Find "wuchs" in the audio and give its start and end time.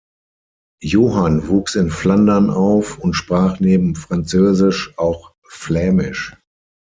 1.47-1.75